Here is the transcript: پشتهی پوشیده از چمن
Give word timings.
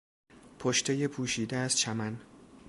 پشتهی 0.59 1.07
پوشیده 1.07 1.57
از 1.57 1.77
چمن 1.77 2.17